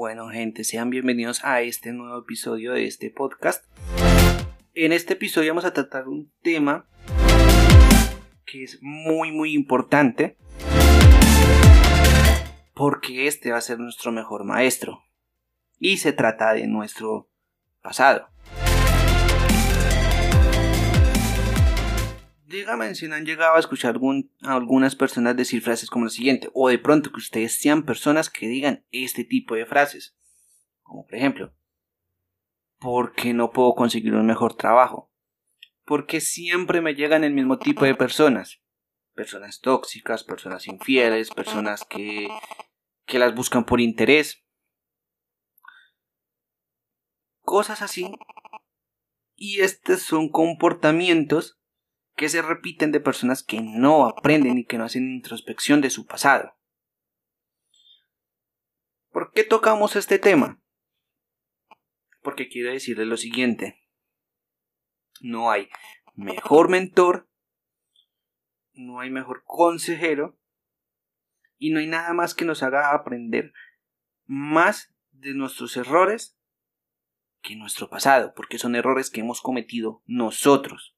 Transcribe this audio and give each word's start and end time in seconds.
Bueno, 0.00 0.30
gente, 0.30 0.64
sean 0.64 0.88
bienvenidos 0.88 1.44
a 1.44 1.60
este 1.60 1.92
nuevo 1.92 2.20
episodio 2.20 2.72
de 2.72 2.86
este 2.86 3.10
podcast. 3.10 3.66
En 4.72 4.92
este 4.92 5.12
episodio 5.12 5.50
vamos 5.50 5.66
a 5.66 5.74
tratar 5.74 6.08
un 6.08 6.32
tema 6.40 6.88
que 8.46 8.64
es 8.64 8.78
muy 8.80 9.30
muy 9.30 9.52
importante 9.52 10.38
porque 12.72 13.26
este 13.26 13.52
va 13.52 13.58
a 13.58 13.60
ser 13.60 13.78
nuestro 13.78 14.10
mejor 14.10 14.44
maestro 14.44 15.02
y 15.78 15.98
se 15.98 16.14
trata 16.14 16.54
de 16.54 16.66
nuestro 16.66 17.28
pasado. 17.82 18.30
Dígame 22.50 22.96
si 22.96 23.06
no 23.06 23.14
han 23.14 23.24
llegado 23.24 23.54
a 23.54 23.60
escuchar 23.60 24.00
a 24.42 24.52
algunas 24.52 24.96
personas 24.96 25.36
decir 25.36 25.62
frases 25.62 25.88
como 25.88 26.06
la 26.06 26.10
siguiente, 26.10 26.50
o 26.52 26.68
de 26.68 26.80
pronto 26.80 27.12
que 27.12 27.18
ustedes 27.18 27.56
sean 27.60 27.84
personas 27.84 28.28
que 28.28 28.48
digan 28.48 28.84
este 28.90 29.22
tipo 29.22 29.54
de 29.54 29.66
frases. 29.66 30.16
Como 30.82 31.06
por 31.06 31.14
ejemplo, 31.14 31.54
¿por 32.80 33.12
qué 33.12 33.32
no 33.34 33.52
puedo 33.52 33.76
conseguir 33.76 34.14
un 34.14 34.26
mejor 34.26 34.56
trabajo? 34.56 35.12
Porque 35.84 36.20
siempre 36.20 36.80
me 36.80 36.96
llegan 36.96 37.22
el 37.22 37.32
mismo 37.32 37.60
tipo 37.60 37.84
de 37.84 37.94
personas. 37.94 38.60
Personas 39.14 39.60
tóxicas, 39.60 40.24
personas 40.24 40.66
infieles, 40.66 41.30
personas 41.30 41.84
que, 41.84 42.26
que 43.06 43.20
las 43.20 43.32
buscan 43.32 43.64
por 43.64 43.80
interés. 43.80 44.44
Cosas 47.42 47.80
así. 47.80 48.12
Y 49.36 49.60
estos 49.60 50.02
son 50.02 50.30
comportamientos 50.30 51.59
que 52.16 52.28
se 52.28 52.42
repiten 52.42 52.92
de 52.92 53.00
personas 53.00 53.42
que 53.42 53.60
no 53.60 54.06
aprenden 54.06 54.58
y 54.58 54.64
que 54.64 54.78
no 54.78 54.84
hacen 54.84 55.10
introspección 55.10 55.80
de 55.80 55.90
su 55.90 56.06
pasado. 56.06 56.56
¿Por 59.10 59.32
qué 59.32 59.44
tocamos 59.44 59.96
este 59.96 60.18
tema? 60.18 60.60
Porque 62.22 62.48
quiero 62.48 62.70
decirle 62.70 63.06
lo 63.06 63.16
siguiente. 63.16 63.80
No 65.20 65.50
hay 65.50 65.68
mejor 66.14 66.68
mentor, 66.68 67.28
no 68.72 69.00
hay 69.00 69.10
mejor 69.10 69.42
consejero 69.44 70.38
y 71.58 71.70
no 71.70 71.80
hay 71.80 71.86
nada 71.86 72.12
más 72.12 72.34
que 72.34 72.44
nos 72.44 72.62
haga 72.62 72.94
aprender 72.94 73.52
más 74.24 74.94
de 75.10 75.34
nuestros 75.34 75.76
errores 75.76 76.38
que 77.42 77.56
nuestro 77.56 77.88
pasado, 77.88 78.32
porque 78.34 78.58
son 78.58 78.76
errores 78.76 79.10
que 79.10 79.20
hemos 79.20 79.40
cometido 79.40 80.02
nosotros. 80.06 80.96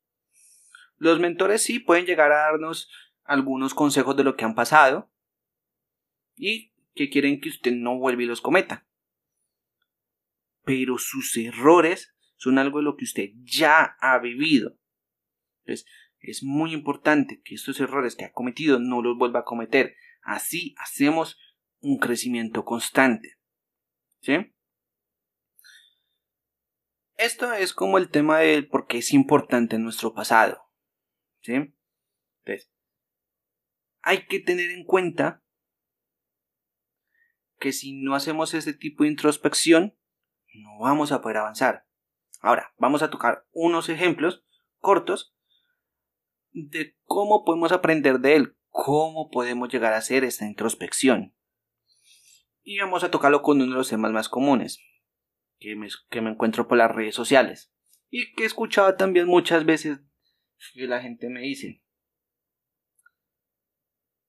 Los 1.03 1.19
mentores 1.19 1.65
sí 1.65 1.81
pueden 1.81 2.07
llegar 2.07 2.31
a 2.31 2.43
darnos 2.43 2.89
algunos 3.25 3.75
consejos 3.75 4.17
de 4.17 4.23
lo 4.23 4.37
que 4.37 4.45
han 4.45 4.55
pasado 4.55 5.11
y 6.37 6.73
que 6.95 7.11
quieren 7.11 7.41
que 7.41 7.49
usted 7.49 7.73
no 7.73 7.99
vuelva 7.99 8.23
y 8.23 8.27
los 8.27 8.41
cometa. 8.41 8.87
Pero 10.63 10.99
sus 10.99 11.37
errores 11.37 12.15
son 12.37 12.57
algo 12.57 12.79
de 12.79 12.85
lo 12.85 12.97
que 12.97 13.05
usted 13.05 13.31
ya 13.43 13.97
ha 13.99 14.17
vivido. 14.21 14.79
Entonces, 15.65 15.91
es 16.21 16.45
muy 16.45 16.73
importante 16.73 17.43
que 17.45 17.57
estos 17.57 17.81
errores 17.81 18.15
que 18.15 18.27
ha 18.27 18.33
cometido 18.33 18.79
no 18.79 19.03
los 19.03 19.19
vuelva 19.19 19.41
a 19.41 19.45
cometer. 19.45 19.97
Así 20.23 20.73
hacemos 20.79 21.37
un 21.81 21.99
crecimiento 21.99 22.65
constante. 22.65 23.41
¿Sí? 24.21 24.55
Esto 27.17 27.53
es 27.55 27.73
como 27.73 27.99
el 27.99 28.09
tema 28.09 28.39
de 28.39 28.63
por 28.63 28.87
qué 28.87 28.99
es 28.99 29.13
importante 29.13 29.81
nuestro 29.81 30.15
pasado. 30.15 30.63
¿Sí? 31.43 31.53
Entonces, 32.45 32.73
hay 34.03 34.27
que 34.27 34.41
tener 34.41 34.71
en 34.71 34.85
cuenta 34.85 35.43
que 37.59 37.73
si 37.73 37.93
no 37.93 38.15
hacemos 38.15 38.55
este 38.55 38.75
tipo 38.75 39.05
de 39.05 39.11
introspección, 39.11 39.97
no 40.55 40.79
vamos 40.81 41.13
a 41.13 41.21
poder 41.21 41.39
avanzar. 41.39 41.87
Ahora, 42.41 42.75
vamos 42.77 43.03
a 43.03 43.11
tocar 43.11 43.47
unos 43.53 43.89
ejemplos 43.89 44.45
cortos 44.79 45.37
de 46.51 46.97
cómo 47.05 47.45
podemos 47.45 47.71
aprender 47.71 48.19
de 48.19 48.35
él, 48.35 48.57
cómo 48.69 49.31
podemos 49.31 49.69
llegar 49.69 49.93
a 49.93 49.99
hacer 49.99 50.25
esta 50.25 50.47
introspección. 50.47 51.35
Y 52.63 52.79
vamos 52.79 53.05
a 53.05 53.11
tocarlo 53.11 53.43
con 53.43 53.61
uno 53.61 53.73
de 53.73 53.79
los 53.79 53.89
temas 53.89 54.13
más 54.13 54.29
comunes 54.29 54.81
que 55.59 55.77
me, 55.77 55.89
que 56.11 56.21
me 56.21 56.31
encuentro 56.31 56.67
por 56.67 56.79
las 56.79 56.91
redes 56.91 57.15
sociales 57.15 57.73
y 58.11 58.35
que 58.35 58.43
he 58.43 58.47
escuchado 58.47 58.95
también 58.97 59.27
muchas 59.27 59.65
veces 59.65 60.01
y 60.75 60.87
la 60.87 61.01
gente 61.01 61.29
me 61.29 61.41
dice, 61.41 61.83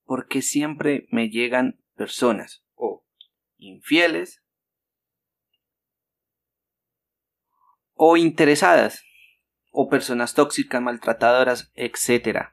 porque 0.05 0.41
siempre 0.41 1.07
me 1.09 1.29
llegan 1.29 1.79
personas 1.95 2.65
o 2.75 3.05
infieles 3.57 4.43
o 7.93 8.17
interesadas 8.17 9.05
o 9.71 9.89
personas 9.89 10.33
tóxicas, 10.33 10.81
maltratadoras, 10.81 11.71
etc. 11.75 12.49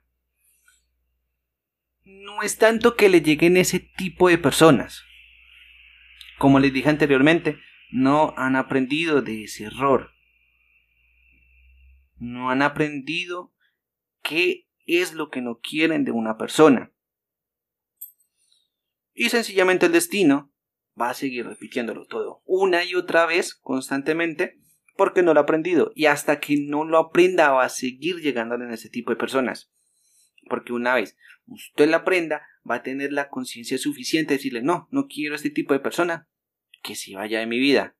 No 2.04 2.42
es 2.42 2.58
tanto 2.58 2.96
que 2.96 3.08
le 3.08 3.20
lleguen 3.20 3.56
ese 3.56 3.80
tipo 3.80 4.28
de 4.28 4.38
personas. 4.38 5.04
Como 6.38 6.60
les 6.60 6.72
dije 6.72 6.88
anteriormente, 6.88 7.58
no 7.90 8.32
han 8.38 8.56
aprendido 8.56 9.20
de 9.20 9.44
ese 9.44 9.64
error. 9.64 10.12
No 12.16 12.50
han 12.50 12.62
aprendido 12.62 13.52
qué 14.30 14.68
es 14.86 15.12
lo 15.12 15.28
que 15.28 15.40
no 15.40 15.58
quieren 15.58 16.04
de 16.04 16.12
una 16.12 16.38
persona. 16.38 16.92
Y 19.12 19.28
sencillamente 19.28 19.86
el 19.86 19.92
destino 19.92 20.52
va 20.98 21.10
a 21.10 21.14
seguir 21.14 21.46
repitiéndolo 21.46 22.06
todo 22.06 22.42
una 22.46 22.84
y 22.84 22.94
otra 22.94 23.26
vez 23.26 23.54
constantemente 23.54 24.60
porque 24.96 25.22
no 25.22 25.34
lo 25.34 25.40
ha 25.40 25.42
aprendido 25.42 25.92
y 25.94 26.06
hasta 26.06 26.38
que 26.38 26.56
no 26.58 26.84
lo 26.84 26.98
aprenda 26.98 27.50
va 27.50 27.64
a 27.64 27.68
seguir 27.70 28.16
llegando 28.16 28.54
en 28.54 28.70
ese 28.70 28.88
tipo 28.88 29.10
de 29.10 29.16
personas. 29.16 29.72
Porque 30.48 30.72
una 30.72 30.94
vez 30.94 31.16
usted 31.46 31.88
lo 31.88 31.96
aprenda 31.96 32.46
va 32.68 32.76
a 32.76 32.82
tener 32.82 33.12
la 33.12 33.28
conciencia 33.28 33.78
suficiente 33.78 34.34
de 34.34 34.38
decirle 34.38 34.62
no, 34.62 34.88
no 34.92 35.08
quiero 35.08 35.34
este 35.34 35.50
tipo 35.50 35.74
de 35.74 35.80
persona 35.80 36.28
que 36.82 36.94
se 36.94 37.14
vaya 37.14 37.40
de 37.40 37.46
mi 37.46 37.58
vida. 37.58 37.96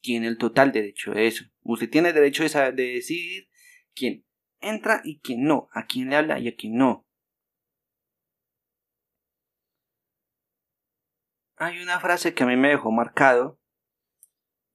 Tiene 0.00 0.26
el 0.26 0.36
total 0.36 0.72
derecho 0.72 1.12
de 1.12 1.28
eso. 1.28 1.44
Usted 1.62 1.90
tiene 1.90 2.12
derecho 2.12 2.42
de, 2.42 2.72
de 2.72 2.92
decidir 2.94 3.48
quién 3.94 4.25
entra 4.60 5.00
y 5.04 5.20
quién 5.20 5.44
no, 5.44 5.68
a 5.72 5.86
quién 5.86 6.10
le 6.10 6.16
habla 6.16 6.38
y 6.38 6.48
a 6.48 6.56
quién 6.56 6.76
no. 6.76 7.06
Hay 11.56 11.80
una 11.80 12.00
frase 12.00 12.34
que 12.34 12.42
a 12.42 12.46
mí 12.46 12.56
me 12.56 12.68
dejó 12.68 12.90
marcado 12.90 13.58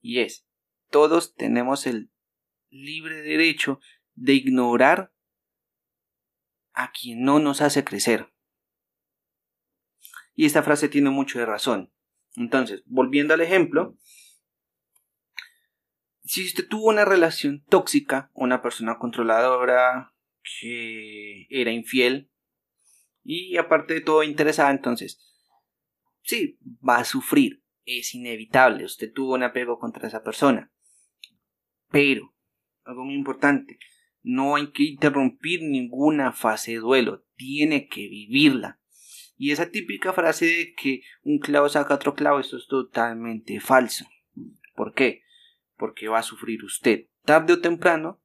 y 0.00 0.20
es, 0.20 0.46
todos 0.90 1.34
tenemos 1.34 1.86
el 1.86 2.10
libre 2.70 3.22
derecho 3.22 3.78
de 4.14 4.34
ignorar 4.34 5.12
a 6.72 6.90
quien 6.90 7.22
no 7.22 7.38
nos 7.38 7.60
hace 7.60 7.84
crecer. 7.84 8.32
Y 10.34 10.46
esta 10.46 10.62
frase 10.62 10.88
tiene 10.88 11.10
mucho 11.10 11.38
de 11.38 11.46
razón. 11.46 11.92
Entonces, 12.34 12.82
volviendo 12.86 13.34
al 13.34 13.42
ejemplo, 13.42 13.96
si 16.32 16.46
usted 16.46 16.66
tuvo 16.66 16.88
una 16.88 17.04
relación 17.04 17.62
tóxica, 17.68 18.30
una 18.32 18.62
persona 18.62 18.96
controladora 18.98 20.14
que 20.42 21.46
era 21.50 21.72
infiel 21.72 22.30
y 23.22 23.58
aparte 23.58 23.92
de 23.92 24.00
todo 24.00 24.22
interesada, 24.22 24.70
entonces, 24.70 25.20
sí, 26.22 26.58
va 26.88 26.96
a 26.96 27.04
sufrir, 27.04 27.62
es 27.84 28.14
inevitable, 28.14 28.86
usted 28.86 29.12
tuvo 29.12 29.34
un 29.34 29.42
apego 29.42 29.78
contra 29.78 30.08
esa 30.08 30.22
persona. 30.22 30.72
Pero, 31.90 32.34
algo 32.84 33.04
muy 33.04 33.14
importante, 33.14 33.78
no 34.22 34.56
hay 34.56 34.72
que 34.72 34.84
interrumpir 34.84 35.60
ninguna 35.60 36.32
fase 36.32 36.70
de 36.70 36.78
duelo, 36.78 37.26
tiene 37.36 37.88
que 37.88 38.08
vivirla. 38.08 38.80
Y 39.36 39.50
esa 39.50 39.70
típica 39.70 40.14
frase 40.14 40.46
de 40.46 40.74
que 40.74 41.02
un 41.24 41.40
clavo 41.40 41.68
saca 41.68 41.92
otro 41.92 42.14
clavo, 42.14 42.40
esto 42.40 42.56
es 42.56 42.66
totalmente 42.68 43.60
falso. 43.60 44.06
¿Por 44.74 44.94
qué? 44.94 45.24
Porque 45.82 46.06
va 46.06 46.20
a 46.20 46.22
sufrir 46.22 46.62
usted 46.62 47.08
tarde 47.24 47.54
o 47.54 47.60
temprano 47.60 48.22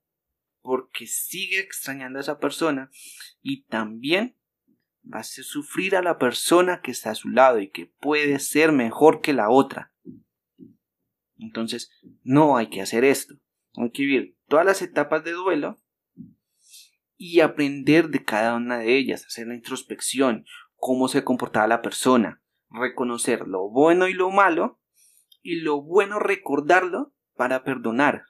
porque 0.62 1.08
sigue 1.08 1.58
extrañando 1.58 2.20
a 2.20 2.22
esa 2.22 2.38
persona 2.38 2.92
y 3.42 3.64
también 3.64 4.38
va 5.12 5.22
a 5.22 5.24
sufrir 5.24 5.96
a 5.96 6.04
la 6.04 6.20
persona 6.20 6.82
que 6.84 6.92
está 6.92 7.10
a 7.10 7.16
su 7.16 7.30
lado 7.30 7.60
y 7.60 7.72
que 7.72 7.88
puede 8.00 8.38
ser 8.38 8.72
mejor 8.72 9.22
que 9.22 9.34
la 9.34 9.50
otra. 9.50 9.92
Entonces, 11.40 11.90
no 12.22 12.58
hay 12.58 12.70
que 12.70 12.84
hacer 12.84 13.04
esto. 13.04 13.40
Hay 13.74 13.90
que 13.90 14.04
vivir 14.04 14.38
todas 14.48 14.64
las 14.68 14.84
etapas 14.84 15.24
de 15.24 15.32
duelo 15.32 15.82
y 17.16 17.40
aprender 17.40 18.10
de 18.10 18.24
cada 18.24 18.54
una 18.54 18.78
de 18.78 18.96
ellas, 19.00 19.26
hacer 19.26 19.48
la 19.48 19.56
introspección, 19.56 20.46
cómo 20.76 21.08
se 21.08 21.24
comportaba 21.24 21.66
la 21.66 21.82
persona, 21.82 22.40
reconocer 22.70 23.48
lo 23.48 23.68
bueno 23.68 24.08
y 24.08 24.14
lo 24.14 24.30
malo, 24.30 24.80
y 25.42 25.62
lo 25.62 25.82
bueno 25.82 26.20
recordarlo 26.20 27.16
para 27.38 27.64
perdonar. 27.64 28.26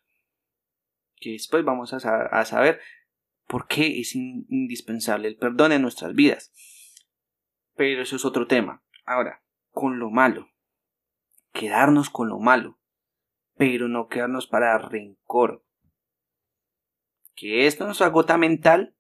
Que 1.16 1.32
después 1.32 1.66
vamos 1.66 1.94
a, 1.94 2.46
saber 2.46 2.80
por 3.48 3.68
qué 3.68 4.00
es 4.00 4.14
indispensable 4.16 5.28
el 5.28 5.38
perdón 5.38 5.72
en 5.72 5.82
nuestras 5.82 6.14
vidas. 6.14 6.52
Pero 7.76 8.04
eso 8.04 8.16
es 8.18 8.26
otro 8.26 8.46
tema. 8.46 8.84
Ahora, 9.06 9.44
con 9.72 10.00
lo 10.00 10.12
malo. 10.12 10.50
quedarnos 11.54 12.12
con 12.12 12.30
lo 12.30 12.38
malo, 12.38 12.80
pero 13.56 13.88
no 13.88 14.08
quedarnos 14.08 14.46
para 14.46 14.78
rencor. 14.78 15.66
Que 17.34 17.66
esto 17.66 17.88
nos 17.88 18.02
agota 18.02 18.38
mental 18.38 18.96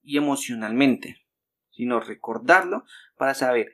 y 0.00 0.16
emocionalmente, 0.16 1.26
sino 1.70 1.98
recordarlo 1.98 2.84
para 3.16 3.34
saber 3.34 3.72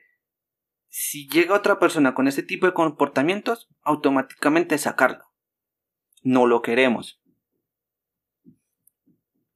si 0.89 1.27
llega 1.29 1.55
otra 1.55 1.79
persona 1.79 2.15
con 2.15 2.27
este 2.27 2.43
tipo 2.43 2.65
de 2.65 2.73
comportamientos, 2.73 3.69
automáticamente 3.83 4.77
sacarlo. 4.77 5.28
No 6.21 6.47
lo 6.47 6.61
queremos. 6.61 7.21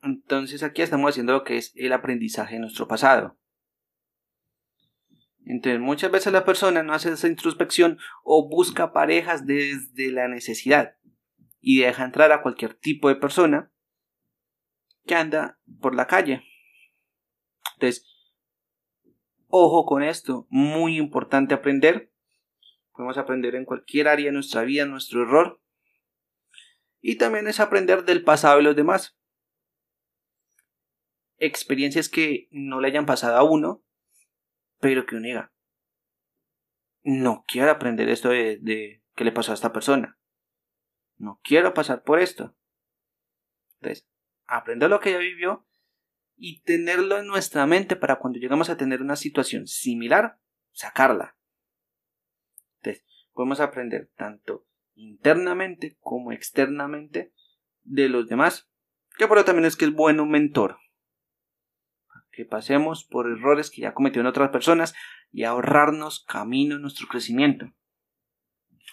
Entonces 0.01 0.63
aquí 0.63 0.81
estamos 0.81 1.11
haciendo 1.11 1.33
lo 1.33 1.43
que 1.43 1.57
es 1.57 1.71
el 1.75 1.93
aprendizaje 1.93 2.55
de 2.55 2.61
nuestro 2.61 2.87
pasado. 2.87 3.37
Entonces 5.45 5.79
muchas 5.79 6.11
veces 6.11 6.33
la 6.33 6.45
persona 6.45 6.83
no 6.83 6.93
hace 6.93 7.11
esa 7.11 7.27
introspección 7.27 7.97
o 8.23 8.49
busca 8.49 8.93
parejas 8.93 9.45
desde 9.45 10.11
la 10.11 10.27
necesidad 10.27 10.95
y 11.61 11.79
deja 11.79 12.03
entrar 12.03 12.31
a 12.31 12.41
cualquier 12.41 12.73
tipo 12.73 13.07
de 13.07 13.15
persona 13.15 13.71
que 15.05 15.15
anda 15.15 15.59
por 15.79 15.95
la 15.95 16.07
calle. 16.07 16.43
Entonces, 17.75 18.05
ojo 19.47 19.85
con 19.85 20.03
esto, 20.03 20.47
muy 20.49 20.97
importante 20.97 21.53
aprender. 21.53 22.11
Podemos 22.91 23.17
aprender 23.17 23.55
en 23.55 23.65
cualquier 23.65 24.07
área 24.09 24.27
de 24.27 24.31
nuestra 24.33 24.63
vida, 24.63 24.85
nuestro 24.85 25.23
error. 25.23 25.62
Y 27.05 27.17
también 27.17 27.47
es 27.49 27.59
aprender 27.59 28.05
del 28.05 28.23
pasado 28.23 28.57
de 28.57 28.63
los 28.63 28.77
demás. 28.77 29.19
Experiencias 31.37 32.07
que 32.07 32.47
no 32.49 32.79
le 32.79 32.87
hayan 32.87 33.05
pasado 33.05 33.35
a 33.35 33.43
uno, 33.43 33.83
pero 34.79 35.05
que 35.05 35.17
uno 35.17 35.27
diga, 35.27 35.53
no 37.03 37.43
quiero 37.45 37.71
aprender 37.71 38.07
esto 38.07 38.29
de, 38.29 39.03
que 39.15 39.23
le 39.25 39.33
pasó 39.33 39.51
a 39.51 39.55
esta 39.55 39.73
persona. 39.73 40.17
No 41.17 41.41
quiero 41.43 41.73
pasar 41.73 42.03
por 42.03 42.21
esto. 42.21 42.55
Entonces, 43.81 44.07
aprender 44.45 44.89
lo 44.89 45.01
que 45.01 45.09
ella 45.09 45.19
vivió 45.19 45.67
y 46.37 46.61
tenerlo 46.61 47.17
en 47.17 47.27
nuestra 47.27 47.65
mente 47.65 47.97
para 47.97 48.17
cuando 48.17 48.39
llegamos 48.39 48.69
a 48.69 48.77
tener 48.77 49.01
una 49.01 49.17
situación 49.17 49.67
similar, 49.67 50.39
sacarla. 50.71 51.35
Entonces, 52.77 53.05
podemos 53.33 53.59
aprender 53.59 54.09
tanto 54.15 54.65
internamente 54.95 55.97
como 55.99 56.31
externamente 56.31 57.33
de 57.83 58.09
los 58.09 58.27
demás. 58.27 58.69
Que 59.17 59.27
por 59.27 59.37
eso 59.37 59.45
también 59.45 59.65
es 59.65 59.75
que 59.75 59.85
es 59.85 59.93
bueno 59.93 60.23
un 60.23 60.31
mentor. 60.31 60.77
Que 62.31 62.45
pasemos 62.45 63.03
por 63.03 63.29
errores 63.29 63.69
que 63.69 63.81
ya 63.81 63.93
cometieron 63.93 64.27
otras 64.27 64.49
personas 64.49 64.95
y 65.31 65.43
ahorrarnos 65.43 66.23
camino 66.25 66.75
en 66.75 66.81
nuestro 66.81 67.07
crecimiento. 67.07 67.71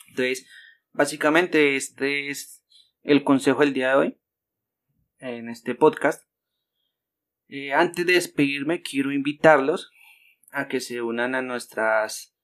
Entonces, 0.08 0.46
básicamente 0.92 1.76
este 1.76 2.28
es 2.28 2.64
el 3.02 3.24
consejo 3.24 3.60
del 3.60 3.72
día 3.72 3.90
de 3.90 3.94
hoy 3.94 4.20
en 5.18 5.48
este 5.48 5.74
podcast. 5.74 6.26
Eh, 7.48 7.72
antes 7.72 8.06
de 8.06 8.14
despedirme, 8.14 8.82
quiero 8.82 9.12
invitarlos 9.12 9.90
a 10.50 10.68
que 10.68 10.80
se 10.80 11.02
unan 11.02 11.34
a 11.34 11.42
nuestras 11.42 12.34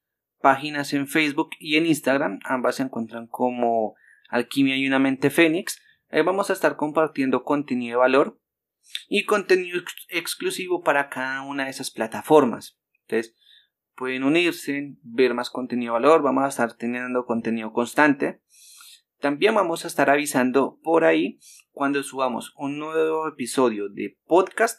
páginas 0.46 0.92
en 0.92 1.08
Facebook 1.08 1.50
y 1.58 1.74
en 1.74 1.86
Instagram. 1.86 2.38
Ambas 2.44 2.76
se 2.76 2.84
encuentran 2.84 3.26
como 3.26 3.96
Alquimia 4.28 4.76
y 4.76 4.86
una 4.86 5.00
mente 5.00 5.28
Fénix. 5.28 5.82
Ahí 6.08 6.22
vamos 6.22 6.50
a 6.50 6.52
estar 6.52 6.76
compartiendo 6.76 7.42
contenido 7.42 7.98
de 7.98 8.02
valor 8.02 8.40
y 9.08 9.24
contenido 9.24 9.80
exclusivo 10.08 10.84
para 10.84 11.08
cada 11.08 11.42
una 11.42 11.64
de 11.64 11.70
esas 11.70 11.90
plataformas. 11.90 12.78
Entonces, 13.08 13.34
pueden 13.96 14.22
unirse, 14.22 14.94
ver 15.02 15.34
más 15.34 15.50
contenido 15.50 15.94
de 15.94 16.00
valor. 16.00 16.22
Vamos 16.22 16.44
a 16.44 16.48
estar 16.48 16.74
teniendo 16.74 17.26
contenido 17.26 17.72
constante. 17.72 18.40
También 19.18 19.52
vamos 19.56 19.84
a 19.84 19.88
estar 19.88 20.10
avisando 20.10 20.78
por 20.80 21.02
ahí 21.02 21.40
cuando 21.72 22.04
subamos 22.04 22.54
un 22.56 22.78
nuevo 22.78 23.26
episodio 23.26 23.88
de 23.88 24.16
podcast 24.26 24.78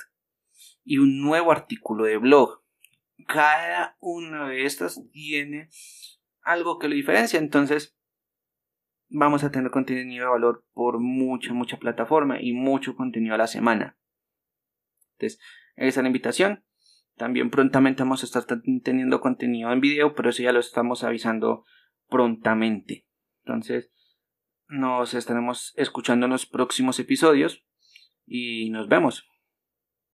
y 0.86 1.00
un 1.00 1.20
nuevo 1.20 1.52
artículo 1.52 2.06
de 2.06 2.16
blog. 2.16 2.64
Cada 3.26 3.98
una 4.00 4.48
de 4.50 4.66
estas 4.66 5.02
tiene 5.12 5.70
algo 6.42 6.78
que 6.78 6.88
lo 6.88 6.96
diferencia, 6.96 7.40
entonces 7.40 7.98
vamos 9.10 9.44
a 9.44 9.52
tener 9.52 9.72
contenido 9.72 10.26
de 10.26 10.32
valor 10.32 10.66
por 10.74 11.00
mucha, 11.00 11.54
mucha 11.54 11.78
plataforma 11.78 12.42
y 12.42 12.54
mucho 12.54 12.96
contenido 12.96 13.36
a 13.36 13.40
la 13.40 13.48
semana. 13.48 13.98
Entonces, 15.14 15.40
esa 15.76 16.00
es 16.00 16.04
la 16.04 16.08
invitación. 16.08 16.64
También 17.16 17.50
prontamente 17.50 18.04
vamos 18.04 18.22
a 18.22 18.26
estar 18.26 18.46
teniendo 18.84 19.20
contenido 19.20 19.72
en 19.72 19.82
video, 19.82 20.14
pero 20.14 20.30
eso 20.30 20.44
ya 20.44 20.52
lo 20.52 20.60
estamos 20.60 21.04
avisando 21.04 21.66
prontamente. 22.08 23.08
Entonces, 23.44 23.92
nos 24.68 25.14
estaremos 25.14 25.74
escuchando 25.78 26.26
en 26.26 26.34
los 26.34 26.46
próximos 26.46 27.00
episodios 27.00 27.66
y 28.26 28.70
nos 28.70 28.88
vemos. 28.88 29.28